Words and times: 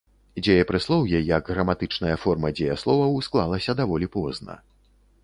Дзеепрыслоўе 0.45 1.19
як 1.37 1.51
граматычная 1.53 2.13
форма 2.23 2.51
дзеясловаў 2.61 3.21
склалася 3.27 3.77
даволі 3.81 4.11
позна. 4.17 4.57